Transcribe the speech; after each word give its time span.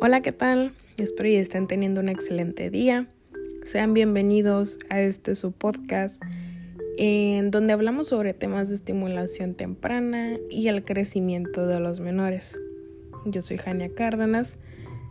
Hola, 0.00 0.22
¿qué 0.22 0.30
tal? 0.30 0.74
Espero 0.96 1.28
que 1.28 1.40
estén 1.40 1.66
teniendo 1.66 2.00
un 2.00 2.08
excelente 2.08 2.70
día. 2.70 3.08
Sean 3.64 3.94
bienvenidos 3.94 4.78
a 4.90 5.00
este 5.00 5.34
su 5.34 5.50
podcast 5.50 6.22
en 6.98 7.50
donde 7.50 7.72
hablamos 7.72 8.06
sobre 8.06 8.32
temas 8.32 8.68
de 8.68 8.76
estimulación 8.76 9.54
temprana 9.54 10.38
y 10.52 10.68
el 10.68 10.84
crecimiento 10.84 11.66
de 11.66 11.80
los 11.80 11.98
menores. 11.98 12.60
Yo 13.24 13.42
soy 13.42 13.58
Jania 13.58 13.92
Cárdenas, 13.92 14.60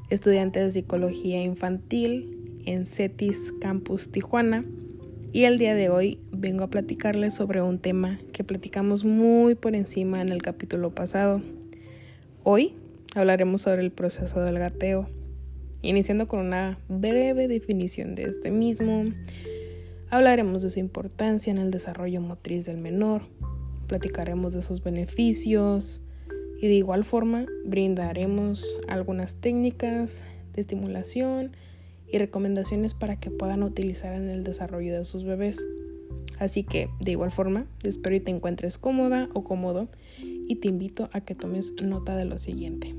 estudiante 0.09 0.62
de 0.62 0.71
psicología 0.71 1.44
infantil 1.44 2.62
en 2.66 2.85
CETIS 2.85 3.55
Campus 3.59 4.09
Tijuana 4.09 4.63
y 5.34 5.44
el 5.44 5.58
día 5.58 5.76
de 5.76 5.90
hoy 5.90 6.22
vengo 6.31 6.63
a 6.63 6.70
platicarles 6.70 7.34
sobre 7.34 7.62
un 7.62 7.80
tema 7.80 8.22
que 8.31 8.45
platicamos 8.45 9.04
muy 9.04 9.55
por 9.55 9.76
encima 9.76 10.22
en 10.22 10.30
el 10.30 10.41
capítulo 10.41 10.95
pasado. 10.95 11.41
Hoy 12.45 12.73
hablaremos 13.16 13.61
sobre 13.61 13.81
el 13.81 13.91
proceso 13.91 14.41
del 14.41 14.59
gateo, 14.59 15.09
iniciando 15.81 16.27
con 16.27 16.39
una 16.39 16.79
breve 16.88 17.47
definición 17.47 18.16
de 18.16 18.23
este 18.23 18.52
mismo. 18.52 19.05
Hablaremos 20.09 20.61
de 20.61 20.70
su 20.70 20.80
importancia 20.80 21.52
en 21.52 21.57
el 21.57 21.71
desarrollo 21.71 22.21
motriz 22.21 22.66
del 22.66 22.77
menor, 22.77 23.23
platicaremos 23.88 24.53
de 24.53 24.61
sus 24.61 24.83
beneficios 24.83 26.02
y 26.61 26.67
de 26.67 26.73
igual 26.73 27.03
forma 27.03 27.45
brindaremos 27.66 28.77
algunas 28.88 29.35
técnicas 29.35 30.23
de 30.53 30.61
estimulación 30.61 31.52
y 32.11 32.17
recomendaciones 32.17 32.94
para 32.94 33.19
que 33.19 33.31
puedan 33.31 33.63
utilizar 33.63 34.13
en 34.13 34.30
el 34.30 34.44
desarrollo 34.44 34.97
de 34.97 35.05
sus 35.05 35.23
bebés. 35.23 35.66
Así 36.40 36.64
que, 36.64 36.90
de 37.00 37.12
igual 37.12 37.32
forma, 37.32 37.66
espero 37.84 38.16
y 38.16 38.20
te 38.20 38.32
encuentres 38.32 38.78
cómoda 38.78 39.30
o 39.34 39.44
cómodo 39.44 39.90
y 40.20 40.55
te 40.58 40.68
invito 40.68 41.09
a 41.14 41.22
que 41.22 41.36
tomes 41.36 41.73
nota 41.81 42.16
de 42.16 42.25
lo 42.25 42.38
siguiente. 42.38 42.95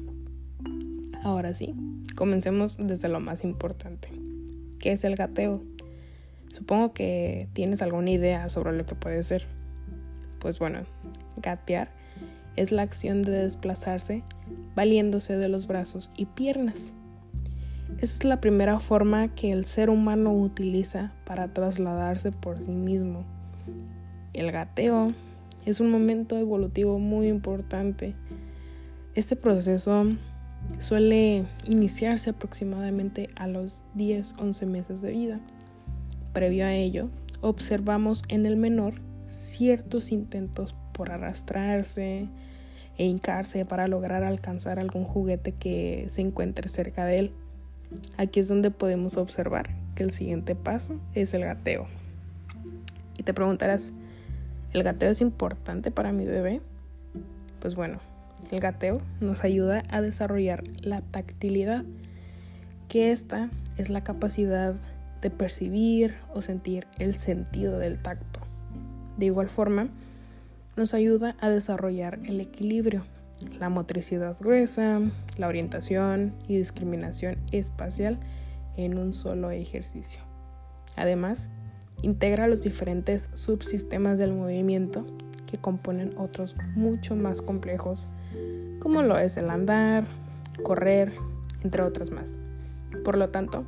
Ahora 1.23 1.55
sí, 1.55 1.75
comencemos 2.17 2.79
desde 2.79 3.09
lo 3.09 3.21
más 3.21 3.45
importante. 3.45 4.11
¿Qué 4.79 4.93
es 4.93 5.05
el 5.05 5.17
gateo? 5.17 5.63
Supongo 6.49 6.93
que 6.93 7.49
tienes 7.53 7.83
alguna 7.83 8.11
idea 8.11 8.49
sobre 8.49 8.73
lo 8.77 8.87
que 8.87 8.95
puede 8.95 9.23
ser. 9.23 9.47
Pues 10.41 10.59
bueno, 10.59 10.81
gatear 11.37 11.93
es 12.57 12.73
la 12.73 12.83
acción 12.83 13.23
de 13.23 13.33
desplazarse 13.33 14.25
valiéndose 14.75 15.37
de 15.37 15.49
los 15.49 15.67
brazos 15.67 16.13
y 16.17 16.27
piernas. 16.27 16.93
Esa 17.99 18.19
es 18.19 18.25
la 18.25 18.41
primera 18.41 18.79
forma 18.79 19.35
que 19.35 19.51
el 19.51 19.65
ser 19.65 19.91
humano 19.91 20.33
utiliza 20.33 21.13
para 21.25 21.53
trasladarse 21.53 22.31
por 22.33 22.65
sí 22.65 22.71
mismo. 22.71 23.25
El 24.33 24.53
gateo 24.53 25.09
es 25.67 25.81
un 25.81 25.91
momento 25.91 26.39
evolutivo 26.39 26.99
muy 26.99 27.29
importante. 27.29 28.15
Este 29.15 29.37
proceso 29.37 30.07
suele 30.79 31.47
iniciarse 31.65 32.31
aproximadamente 32.31 33.29
a 33.37 33.47
los 33.47 33.83
10-11 33.97 34.67
meses 34.67 35.03
de 35.03 35.13
vida. 35.13 35.41
Previo 36.33 36.67
a 36.67 36.75
ello, 36.75 37.11
observamos 37.41 38.23
en 38.29 38.47
el 38.47 38.57
menor 38.57 38.95
ciertos 39.27 40.13
intentos 40.13 40.75
por 40.93 41.11
arrastrarse 41.11 42.29
e 42.97 43.05
hincarse 43.05 43.65
para 43.65 43.89
lograr 43.89 44.25
alcanzar 44.25 44.79
algún 44.79 45.05
juguete 45.05 45.53
que 45.53 46.07
se 46.09 46.21
encuentre 46.21 46.69
cerca 46.69 47.05
de 47.05 47.19
él. 47.19 47.33
Aquí 48.17 48.41
es 48.41 48.49
donde 48.49 48.71
podemos 48.71 49.17
observar 49.17 49.71
que 49.95 50.03
el 50.03 50.11
siguiente 50.11 50.55
paso 50.55 51.01
es 51.15 51.35
el 51.35 51.43
gateo. 51.43 51.87
Y 53.19 53.25
te 53.25 53.35
preguntarás, 53.35 53.93
¿el 54.73 54.83
gateo 54.83 55.11
es 55.11 55.21
importante 55.21 55.91
para 55.91 56.13
mi 56.13 56.25
bebé? 56.25 56.63
Pues 57.61 57.75
bueno, 57.75 57.99
el 58.51 58.61
gateo 58.61 58.97
nos 59.21 59.45
ayuda 59.45 59.83
a 59.91 60.01
desarrollar 60.01 60.65
la 60.81 61.03
tactilidad, 61.03 61.85
que 62.89 63.11
esta 63.11 63.51
es 63.77 63.91
la 63.91 64.03
capacidad 64.03 64.75
de 65.21 65.31
percibir 65.31 66.15
o 66.33 66.41
sentir 66.41 66.87
el 66.99 67.17
sentido 67.17 67.79
del 67.79 67.99
tacto. 67.99 68.41
De 69.19 69.27
igual 69.27 69.49
forma, 69.49 69.89
nos 70.77 70.95
ayuda 70.95 71.37
a 71.41 71.49
desarrollar 71.51 72.21
el 72.25 72.41
equilibrio, 72.41 73.05
la 73.59 73.69
motricidad 73.69 74.37
gruesa, 74.39 75.01
la 75.37 75.49
orientación 75.49 76.35
y 76.47 76.57
discriminación 76.57 77.37
espacial 77.51 78.19
en 78.77 78.97
un 78.97 79.13
solo 79.13 79.51
ejercicio. 79.51 80.21
Además, 80.97 81.51
integra 82.03 82.49
los 82.49 82.63
diferentes 82.63 83.29
subsistemas 83.35 84.19
del 84.19 84.33
movimiento 84.33 85.05
que 85.47 85.59
componen 85.59 86.11
otros 86.17 86.57
mucho 86.75 87.17
más 87.17 87.43
complejos, 87.43 88.09
como 88.79 89.03
lo 89.03 89.19
es 89.19 89.37
el 89.37 89.51
andar, 89.51 90.07
correr, 90.63 91.13
entre 91.63 91.83
otras 91.83 92.11
más. 92.11 92.39
Por 93.05 93.17
lo 93.17 93.31
tanto, 93.31 93.65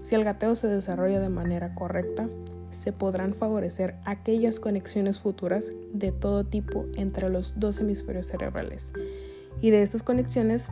si 0.00 0.14
el 0.14 0.24
gateo 0.24 0.54
se 0.54 0.66
desarrolla 0.66 1.20
de 1.20 1.28
manera 1.28 1.74
correcta, 1.74 2.28
se 2.70 2.92
podrán 2.92 3.34
favorecer 3.34 3.96
aquellas 4.04 4.58
conexiones 4.58 5.20
futuras 5.20 5.70
de 5.92 6.10
todo 6.10 6.44
tipo 6.44 6.86
entre 6.96 7.28
los 7.28 7.60
dos 7.60 7.78
hemisferios 7.80 8.26
cerebrales. 8.26 8.92
Y 9.60 9.70
de 9.70 9.82
estas 9.82 10.02
conexiones 10.02 10.70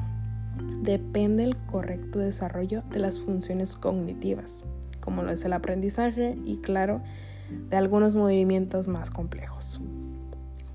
depende 0.81 1.45
el 1.45 1.57
correcto 1.57 2.19
desarrollo 2.19 2.83
de 2.91 2.99
las 2.99 3.21
funciones 3.21 3.77
cognitivas, 3.77 4.65
como 5.01 5.23
lo 5.23 5.33
es 5.33 5.45
el 5.45 5.53
aprendizaje 5.53 6.37
y, 6.45 6.59
claro, 6.59 7.01
de 7.69 7.77
algunos 7.77 8.15
movimientos 8.15 8.89
más 8.89 9.11
complejos. 9.11 9.81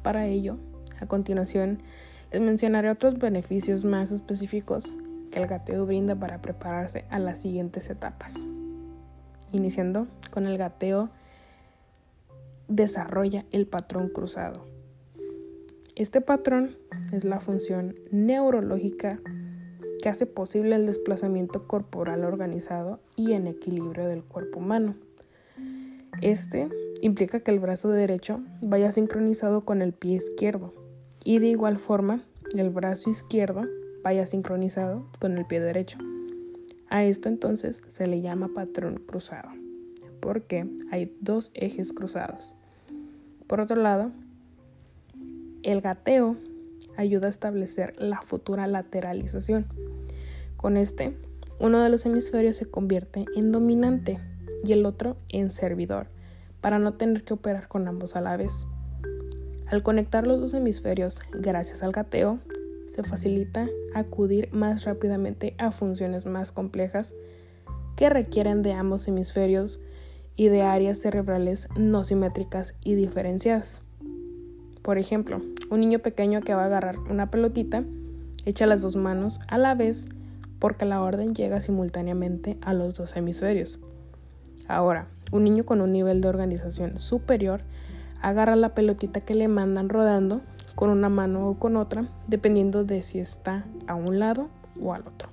Para 0.02 0.28
ello, 0.28 0.58
a 1.00 1.06
continuación, 1.06 1.82
les 2.32 2.42
mencionaré 2.42 2.90
otros 2.90 3.18
beneficios 3.18 3.86
más 3.86 4.12
específicos 4.12 4.94
que 5.32 5.40
el 5.40 5.48
gateo 5.48 5.86
brinda 5.86 6.16
para 6.16 6.42
prepararse 6.42 7.06
a 7.10 7.20
las 7.20 7.42
siguientes 7.42 7.90
etapas 7.90 8.52
iniciando 9.56 10.08
con 10.32 10.46
el 10.46 10.58
gateo, 10.58 11.10
desarrolla 12.68 13.46
el 13.52 13.68
patrón 13.68 14.10
cruzado. 14.10 14.66
Este 15.96 16.22
patrón 16.22 16.78
es 17.14 17.24
la 17.24 17.40
función 17.40 17.96
neurológica 18.12 19.20
hace 20.10 20.26
posible 20.26 20.76
el 20.76 20.86
desplazamiento 20.86 21.68
corporal 21.68 22.24
organizado 22.24 23.00
y 23.16 23.34
en 23.34 23.48
equilibrio 23.48 24.08
del 24.08 24.24
cuerpo 24.24 24.60
humano. 24.60 24.96
Este 26.22 26.70
implica 27.02 27.42
que 27.42 27.52
el 27.52 27.60
brazo 27.60 27.90
derecho 27.90 28.40
vaya 28.62 28.92
sincronizado 28.92 29.62
con 29.62 29.82
el 29.82 29.94
pie 29.94 30.16
izquierdo 30.16 30.74
y 31.24 31.40
de 31.40 31.48
igual 31.48 31.80
forma 31.80 32.22
el 32.54 32.70
brazo 32.70 33.10
izquierdo 33.10 33.64
vaya 34.04 34.26
sincronizado 34.26 35.06
con 35.20 35.38
el 35.38 35.46
pie 35.46 35.60
derecho. 35.60 35.98
A 36.90 37.04
esto 37.04 37.28
entonces 37.28 37.82
se 37.88 38.08
le 38.08 38.22
llama 38.22 38.54
patrón 38.54 39.02
cruzado, 39.06 39.50
porque 40.20 40.70
hay 40.92 41.16
dos 41.20 41.52
ejes 41.56 41.92
cruzados. 41.92 42.56
Por 43.48 43.60
otro 43.60 43.76
lado, 43.76 44.12
el 45.64 45.82
gateo 45.82 46.38
ayuda 46.96 47.28
a 47.28 47.30
establecer 47.30 47.96
la 47.98 48.22
futura 48.22 48.68
lateralización. 48.68 49.66
Con 50.66 50.78
este, 50.78 51.16
uno 51.60 51.84
de 51.84 51.90
los 51.90 52.08
hemisferios 52.08 52.56
se 52.56 52.66
convierte 52.66 53.26
en 53.36 53.52
dominante 53.52 54.18
y 54.64 54.72
el 54.72 54.88
otro 54.88 55.16
en 55.30 55.52
servidor, 55.52 56.08
para 56.60 56.80
no 56.80 56.96
tener 56.96 57.24
que 57.24 57.36
operar 57.36 57.68
con 57.68 57.88
ambos 57.88 58.16
a 58.16 58.22
la 58.22 58.36
vez. 58.36 58.66
Al 59.68 59.84
conectar 59.84 60.26
los 60.26 60.42
dos 60.42 60.56
hemisferios 60.56 61.22
gracias 61.32 61.84
al 61.84 61.92
gateo, 61.92 62.40
se 62.88 63.04
facilita 63.04 63.70
acudir 63.94 64.52
más 64.54 64.86
rápidamente 64.86 65.54
a 65.60 65.70
funciones 65.70 66.26
más 66.26 66.52
complejas 66.52 67.14
que 67.96 68.10
requieren 68.10 68.64
de 68.64 68.74
ambos 68.74 69.08
hemisferios 69.08 69.80
y 70.36 70.48
de 70.48 70.64
áreas 70.64 70.98
cerebrales 70.98 71.68
no 71.78 72.04
simétricas 72.04 72.74
y 72.84 72.96
diferenciadas. 72.96 73.84
Por 74.82 74.98
ejemplo, 74.98 75.42
un 75.70 75.80
niño 75.80 76.00
pequeño 76.00 76.42
que 76.42 76.56
va 76.56 76.64
a 76.64 76.66
agarrar 76.66 76.98
una 76.98 77.30
pelotita 77.30 77.84
echa 78.46 78.66
las 78.66 78.82
dos 78.82 78.96
manos 78.96 79.40
a 79.48 79.60
la 79.60 79.76
vez 79.76 80.10
porque 80.60 80.86
la 80.86 81.02
orden 81.02 81.36
llega 81.36 81.62
simultáneamente 81.62 82.58
a 82.62 82.74
los 82.74 82.96
dos 82.96 83.16
hemisferios. 83.16 83.80
Ahora, 84.68 85.08
un 85.32 85.44
niño 85.44 85.66
con 85.66 85.82
un 85.82 85.92
nivel 85.92 86.22
de 86.22 86.28
organización 86.28 86.98
superior 86.98 87.62
agarra 88.22 88.56
la 88.56 88.74
pelotita 88.74 89.22
que 89.22 89.36
le 89.36 89.48
mandan 89.48 89.90
rodando 89.90 90.42
con 90.76 90.90
una 90.90 91.10
mano 91.10 91.48
o 91.48 91.60
con 91.60 91.78
otra, 91.78 92.10
dependiendo 92.28 92.84
de 92.84 93.02
si 93.02 93.20
está 93.20 93.66
a 93.88 93.96
un 93.96 94.20
lado 94.20 94.50
o 94.82 94.94
al 94.94 95.08
otro, 95.08 95.30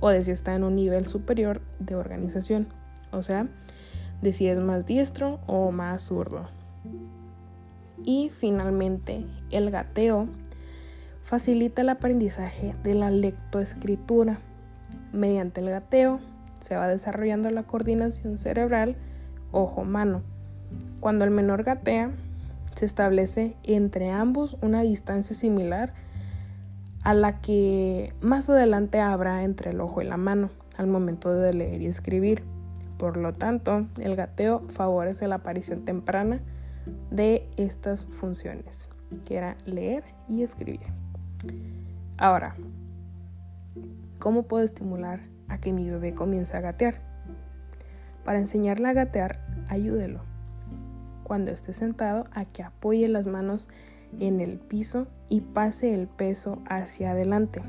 o 0.00 0.10
de 0.10 0.22
si 0.22 0.30
está 0.30 0.54
en 0.54 0.64
un 0.64 0.76
nivel 0.76 1.06
superior 1.06 1.60
de 1.78 1.96
organización, 1.96 2.68
o 3.10 3.22
sea, 3.22 3.48
de 4.22 4.32
si 4.32 4.46
es 4.46 4.58
más 4.58 4.86
diestro 4.86 5.40
o 5.46 5.72
más 5.72 6.04
zurdo. 6.04 6.48
Y 8.04 8.30
finalmente, 8.30 9.26
el 9.50 9.70
gateo 9.70 10.28
facilita 11.22 11.82
el 11.82 11.88
aprendizaje 11.88 12.74
de 12.82 12.94
la 12.94 13.10
lectoescritura. 13.10 14.38
Mediante 15.12 15.60
el 15.60 15.70
gateo 15.70 16.20
se 16.60 16.76
va 16.76 16.88
desarrollando 16.88 17.50
la 17.50 17.62
coordinación 17.62 18.38
cerebral 18.38 18.96
ojo-mano. 19.52 20.22
Cuando 21.00 21.24
el 21.24 21.30
menor 21.30 21.64
gatea, 21.64 22.10
se 22.74 22.84
establece 22.84 23.56
entre 23.64 24.10
ambos 24.10 24.56
una 24.62 24.82
distancia 24.82 25.34
similar 25.34 25.92
a 27.02 27.14
la 27.14 27.40
que 27.40 28.14
más 28.20 28.48
adelante 28.48 29.00
habrá 29.00 29.42
entre 29.44 29.70
el 29.70 29.80
ojo 29.80 30.02
y 30.02 30.04
la 30.04 30.16
mano 30.16 30.50
al 30.76 30.86
momento 30.86 31.32
de 31.34 31.52
leer 31.52 31.82
y 31.82 31.86
escribir. 31.86 32.42
Por 32.98 33.16
lo 33.16 33.32
tanto, 33.32 33.86
el 33.98 34.14
gateo 34.16 34.62
favorece 34.68 35.26
la 35.26 35.36
aparición 35.36 35.84
temprana 35.84 36.40
de 37.10 37.48
estas 37.56 38.06
funciones, 38.06 38.90
que 39.26 39.36
era 39.36 39.56
leer 39.64 40.04
y 40.28 40.42
escribir. 40.42 40.80
Ahora, 42.16 42.54
¿cómo 44.18 44.44
puedo 44.44 44.64
estimular 44.64 45.20
a 45.48 45.58
que 45.58 45.72
mi 45.72 45.88
bebé 45.88 46.12
comience 46.12 46.56
a 46.56 46.60
gatear? 46.60 47.00
Para 48.24 48.38
enseñarle 48.38 48.88
a 48.88 48.92
gatear, 48.92 49.40
ayúdelo. 49.68 50.20
Cuando 51.24 51.50
esté 51.50 51.72
sentado, 51.72 52.26
a 52.32 52.44
que 52.44 52.62
apoye 52.62 53.08
las 53.08 53.26
manos 53.26 53.68
en 54.18 54.40
el 54.40 54.58
piso 54.58 55.06
y 55.28 55.40
pase 55.40 55.94
el 55.94 56.08
peso 56.08 56.60
hacia 56.68 57.12
adelante. 57.12 57.62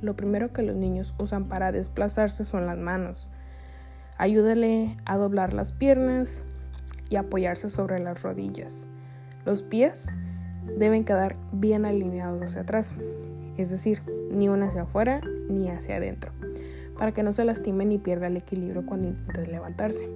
Lo 0.00 0.16
primero 0.16 0.52
que 0.52 0.62
los 0.62 0.76
niños 0.76 1.14
usan 1.18 1.48
para 1.48 1.72
desplazarse 1.72 2.44
son 2.44 2.66
las 2.66 2.76
manos. 2.76 3.30
Ayúdale 4.18 4.96
a 5.04 5.16
doblar 5.16 5.54
las 5.54 5.72
piernas 5.72 6.42
y 7.08 7.16
apoyarse 7.16 7.70
sobre 7.70 8.00
las 8.00 8.22
rodillas. 8.22 8.88
Los 9.44 9.62
pies 9.62 10.12
deben 10.78 11.04
quedar 11.04 11.36
bien 11.52 11.84
alineados 11.84 12.42
hacia 12.42 12.62
atrás, 12.62 12.94
es 13.56 13.70
decir, 13.70 14.02
ni 14.30 14.48
una 14.48 14.66
hacia 14.66 14.82
afuera 14.82 15.20
ni 15.48 15.68
hacia 15.68 15.96
adentro, 15.96 16.32
para 16.98 17.12
que 17.12 17.22
no 17.22 17.32
se 17.32 17.44
lastime 17.44 17.84
ni 17.84 17.98
pierda 17.98 18.28
el 18.28 18.36
equilibrio 18.36 18.86
cuando 18.86 19.08
intente 19.08 19.50
levantarse. 19.50 20.08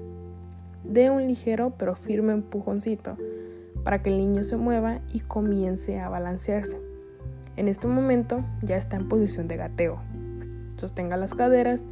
Dé 0.85 1.11
un 1.11 1.27
ligero 1.27 1.75
pero 1.77 1.97
firme 1.97 2.33
empujoncito 2.33 3.17
para 3.85 4.03
que 4.03 4.11
el 4.11 4.19
niño 4.19 4.45
se 4.45 4.57
mueva 4.57 5.01
y 5.13 5.21
comience 5.21 6.01
a 6.01 6.09
balancearse. 6.09 6.81
En 7.57 7.69
este 7.69 7.87
momento 7.87 8.45
ya 8.63 8.77
está 8.77 8.97
en 8.97 9.09
posición 9.09 9.49
de 9.49 9.57
gateo. 9.57 10.01
Sostenga 10.77 11.17
las 11.17 11.35
caderas 11.35 11.87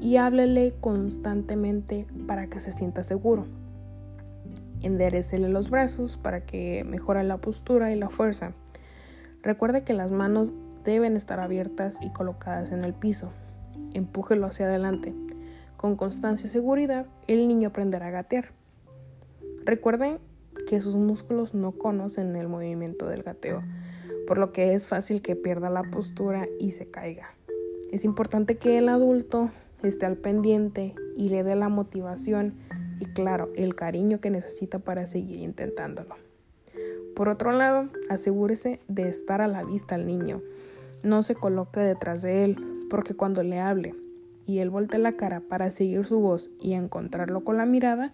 y 0.00 0.16
háblele 0.16 0.74
constantemente 0.80 2.06
para 2.26 2.48
que 2.48 2.60
se 2.60 2.72
sienta 2.72 3.02
seguro. 3.02 3.46
Enderecele 4.82 5.48
los 5.48 5.70
brazos 5.70 6.18
para 6.18 6.44
que 6.44 6.84
mejore 6.84 7.24
la 7.24 7.38
postura 7.38 7.92
y 7.92 7.96
la 7.96 8.08
fuerza. 8.08 8.52
Recuerde 9.42 9.84
que 9.84 9.94
las 9.94 10.10
manos 10.10 10.54
deben 10.84 11.16
estar 11.16 11.40
abiertas 11.40 11.98
y 12.00 12.10
colocadas 12.10 12.72
en 12.72 12.84
el 12.84 12.94
piso. 12.94 13.30
Empújelo 13.94 14.46
hacia 14.46 14.66
adelante. 14.66 15.14
Con 15.76 15.96
constancia 15.96 16.46
y 16.46 16.50
seguridad, 16.50 17.06
el 17.26 17.48
niño 17.48 17.68
aprenderá 17.68 18.08
a 18.08 18.10
gatear. 18.10 18.52
Recuerden 19.64 20.18
que 20.66 20.80
sus 20.80 20.96
músculos 20.96 21.54
no 21.54 21.72
conocen 21.72 22.34
el 22.36 22.48
movimiento 22.48 23.06
del 23.06 23.22
gateo, 23.22 23.62
por 24.26 24.38
lo 24.38 24.52
que 24.52 24.74
es 24.74 24.88
fácil 24.88 25.22
que 25.22 25.36
pierda 25.36 25.70
la 25.70 25.84
postura 25.84 26.48
y 26.58 26.72
se 26.72 26.90
caiga. 26.90 27.28
Es 27.92 28.04
importante 28.04 28.56
que 28.58 28.78
el 28.78 28.88
adulto 28.88 29.50
esté 29.82 30.06
al 30.06 30.16
pendiente 30.16 30.94
y 31.16 31.28
le 31.28 31.44
dé 31.44 31.54
la 31.54 31.68
motivación 31.68 32.54
y 33.00 33.06
claro, 33.06 33.50
el 33.56 33.74
cariño 33.74 34.20
que 34.20 34.30
necesita 34.30 34.78
para 34.78 35.06
seguir 35.06 35.40
intentándolo. 35.40 36.16
Por 37.14 37.28
otro 37.28 37.52
lado, 37.52 37.88
asegúrese 38.08 38.80
de 38.88 39.08
estar 39.08 39.40
a 39.40 39.48
la 39.48 39.64
vista 39.64 39.94
al 39.94 40.06
niño. 40.06 40.42
No 41.02 41.22
se 41.22 41.34
coloque 41.34 41.80
detrás 41.80 42.22
de 42.22 42.44
él, 42.44 42.86
porque 42.90 43.14
cuando 43.14 43.42
le 43.42 43.58
hable 43.58 43.94
y 44.46 44.60
él 44.60 44.70
voltee 44.70 44.98
la 44.98 45.16
cara 45.16 45.40
para 45.40 45.70
seguir 45.70 46.04
su 46.04 46.20
voz 46.20 46.50
y 46.60 46.72
encontrarlo 46.72 47.44
con 47.44 47.56
la 47.56 47.66
mirada, 47.66 48.12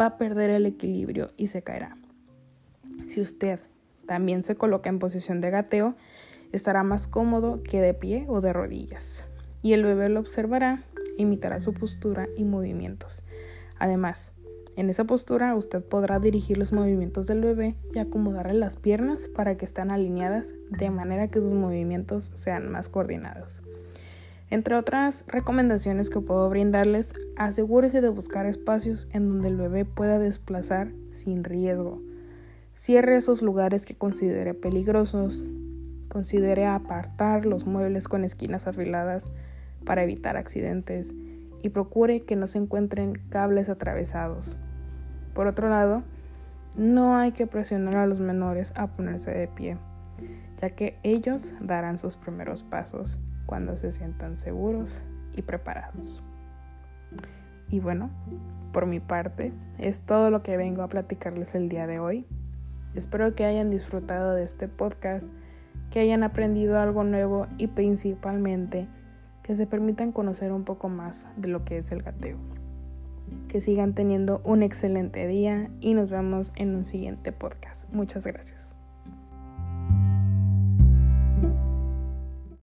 va 0.00 0.06
a 0.06 0.18
perder 0.18 0.50
el 0.50 0.66
equilibrio 0.66 1.32
y 1.36 1.48
se 1.48 1.62
caerá. 1.62 1.96
Si 3.06 3.20
usted 3.20 3.60
también 4.06 4.42
se 4.42 4.56
coloca 4.56 4.88
en 4.88 4.98
posición 4.98 5.40
de 5.40 5.50
gateo, 5.50 5.94
estará 6.52 6.82
más 6.82 7.06
cómodo 7.06 7.62
que 7.62 7.80
de 7.80 7.94
pie 7.94 8.24
o 8.28 8.40
de 8.40 8.52
rodillas, 8.52 9.26
y 9.62 9.72
el 9.72 9.84
bebé 9.84 10.08
lo 10.08 10.20
observará 10.20 10.84
imitará 11.16 11.60
su 11.60 11.72
postura 11.72 12.28
y 12.36 12.44
movimientos. 12.44 13.24
Además, 13.80 14.34
en 14.76 14.88
esa 14.88 15.04
postura 15.04 15.54
usted 15.56 15.82
podrá 15.82 16.20
dirigir 16.20 16.56
los 16.56 16.72
movimientos 16.72 17.26
del 17.26 17.40
bebé 17.40 17.74
y 17.92 17.98
acomodarle 17.98 18.54
las 18.54 18.76
piernas 18.76 19.28
para 19.28 19.56
que 19.56 19.64
estén 19.64 19.90
alineadas 19.90 20.54
de 20.70 20.90
manera 20.90 21.28
que 21.28 21.40
sus 21.40 21.54
movimientos 21.54 22.30
sean 22.34 22.70
más 22.70 22.88
coordinados. 22.88 23.62
Entre 24.50 24.74
otras 24.76 25.24
recomendaciones 25.28 26.10
que 26.10 26.20
puedo 26.20 26.48
brindarles, 26.50 27.14
asegúrese 27.36 28.00
de 28.00 28.10
buscar 28.10 28.46
espacios 28.46 29.08
en 29.12 29.28
donde 29.28 29.48
el 29.48 29.56
bebé 29.56 29.84
pueda 29.84 30.18
desplazar 30.18 30.92
sin 31.08 31.42
riesgo. 31.42 32.00
Cierre 32.70 33.16
esos 33.16 33.42
lugares 33.42 33.86
que 33.86 33.96
considere 33.96 34.54
peligrosos. 34.54 35.44
Considere 36.08 36.66
apartar 36.66 37.46
los 37.46 37.66
muebles 37.66 38.08
con 38.08 38.24
esquinas 38.24 38.66
afiladas 38.66 39.30
para 39.84 40.02
evitar 40.02 40.36
accidentes 40.36 41.14
y 41.62 41.70
procure 41.70 42.20
que 42.20 42.36
no 42.36 42.46
se 42.46 42.58
encuentren 42.58 43.20
cables 43.30 43.68
atravesados. 43.68 44.58
Por 45.34 45.46
otro 45.46 45.68
lado, 45.68 46.02
no 46.76 47.16
hay 47.16 47.32
que 47.32 47.46
presionar 47.46 47.96
a 47.96 48.06
los 48.06 48.20
menores 48.20 48.72
a 48.76 48.88
ponerse 48.88 49.30
de 49.32 49.48
pie, 49.48 49.78
ya 50.60 50.70
que 50.70 50.98
ellos 51.02 51.54
darán 51.60 51.98
sus 51.98 52.16
primeros 52.16 52.62
pasos 52.62 53.18
cuando 53.46 53.76
se 53.76 53.90
sientan 53.90 54.36
seguros 54.36 55.02
y 55.34 55.42
preparados. 55.42 56.22
Y 57.68 57.80
bueno, 57.80 58.10
por 58.72 58.86
mi 58.86 59.00
parte, 59.00 59.52
es 59.78 60.02
todo 60.02 60.30
lo 60.30 60.42
que 60.42 60.56
vengo 60.56 60.82
a 60.82 60.88
platicarles 60.88 61.54
el 61.54 61.68
día 61.68 61.86
de 61.86 61.98
hoy. 61.98 62.26
Espero 62.94 63.34
que 63.34 63.44
hayan 63.44 63.70
disfrutado 63.70 64.34
de 64.34 64.42
este 64.44 64.68
podcast, 64.68 65.32
que 65.90 66.00
hayan 66.00 66.22
aprendido 66.22 66.78
algo 66.78 67.04
nuevo 67.04 67.46
y 67.56 67.68
principalmente 67.68 68.88
que 69.50 69.56
se 69.56 69.66
permitan 69.66 70.12
conocer 70.12 70.52
un 70.52 70.62
poco 70.62 70.88
más 70.88 71.28
de 71.36 71.48
lo 71.48 71.64
que 71.64 71.76
es 71.76 71.90
el 71.90 72.04
gateo. 72.04 72.36
Que 73.48 73.60
sigan 73.60 73.96
teniendo 73.96 74.40
un 74.44 74.62
excelente 74.62 75.26
día 75.26 75.72
y 75.80 75.94
nos 75.94 76.12
vemos 76.12 76.52
en 76.54 76.72
un 76.72 76.84
siguiente 76.84 77.32
podcast. 77.32 77.92
Muchas 77.92 78.24
gracias. 78.24 78.79